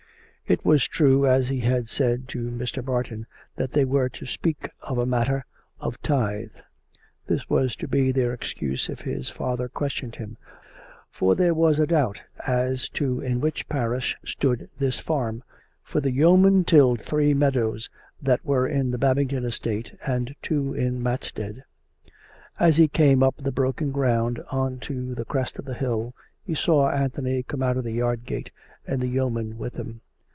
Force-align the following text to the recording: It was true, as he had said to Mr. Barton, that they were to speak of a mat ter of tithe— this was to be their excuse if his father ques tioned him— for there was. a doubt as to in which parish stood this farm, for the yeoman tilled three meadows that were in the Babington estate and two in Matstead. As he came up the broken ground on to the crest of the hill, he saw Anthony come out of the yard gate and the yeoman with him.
It 0.47 0.65
was 0.65 0.85
true, 0.85 1.25
as 1.25 1.47
he 1.47 1.61
had 1.61 1.87
said 1.87 2.27
to 2.27 2.49
Mr. 2.51 2.83
Barton, 2.83 3.25
that 3.55 3.71
they 3.71 3.85
were 3.85 4.09
to 4.09 4.25
speak 4.25 4.69
of 4.81 4.97
a 4.97 5.05
mat 5.05 5.27
ter 5.27 5.45
of 5.79 6.01
tithe— 6.01 6.49
this 7.29 7.49
was 7.49 7.73
to 7.77 7.87
be 7.87 8.11
their 8.11 8.33
excuse 8.33 8.89
if 8.89 8.99
his 8.99 9.29
father 9.29 9.69
ques 9.69 9.93
tioned 10.01 10.15
him— 10.17 10.35
for 11.09 11.35
there 11.35 11.53
was. 11.53 11.79
a 11.79 11.87
doubt 11.87 12.21
as 12.45 12.89
to 12.89 13.21
in 13.21 13.39
which 13.39 13.69
parish 13.69 14.17
stood 14.25 14.69
this 14.77 14.99
farm, 14.99 15.41
for 15.83 16.01
the 16.01 16.11
yeoman 16.11 16.65
tilled 16.65 16.99
three 16.99 17.33
meadows 17.33 17.89
that 18.21 18.43
were 18.43 18.67
in 18.67 18.91
the 18.91 18.97
Babington 18.97 19.45
estate 19.45 19.93
and 20.05 20.35
two 20.41 20.73
in 20.73 21.01
Matstead. 21.01 21.63
As 22.59 22.75
he 22.75 22.89
came 22.89 23.23
up 23.23 23.37
the 23.37 23.53
broken 23.53 23.93
ground 23.93 24.43
on 24.51 24.79
to 24.79 25.15
the 25.15 25.23
crest 25.23 25.59
of 25.59 25.63
the 25.63 25.75
hill, 25.75 26.13
he 26.43 26.53
saw 26.55 26.89
Anthony 26.89 27.41
come 27.41 27.63
out 27.63 27.77
of 27.77 27.85
the 27.85 27.93
yard 27.93 28.25
gate 28.25 28.51
and 28.85 28.99
the 29.01 29.07
yeoman 29.07 29.57
with 29.57 29.77
him. 29.77 30.01